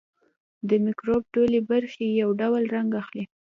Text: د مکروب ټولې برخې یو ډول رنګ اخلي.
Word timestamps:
د 0.67 0.69
مکروب 0.85 1.23
ټولې 1.33 1.59
برخې 1.69 2.05
یو 2.21 2.29
ډول 2.41 2.63
رنګ 2.75 2.89
اخلي. 3.01 3.23